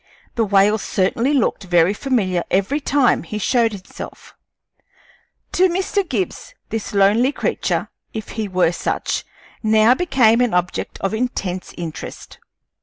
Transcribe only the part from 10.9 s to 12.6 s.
of intense interest.